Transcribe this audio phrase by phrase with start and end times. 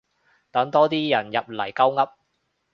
[0.51, 2.11] 等多啲人入嚟鳩噏